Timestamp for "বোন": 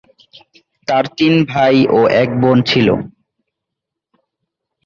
2.41-2.57